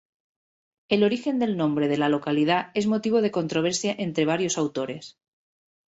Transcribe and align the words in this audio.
El 0.95 1.03
origen 1.03 1.37
del 1.37 1.55
nombre 1.55 1.87
de 1.87 1.95
la 1.95 2.09
localidad 2.09 2.71
es 2.73 2.87
motivo 2.87 3.21
de 3.21 3.29
controversia 3.29 3.93
entre 3.99 4.25
varios 4.25 4.57
autores. 4.57 5.19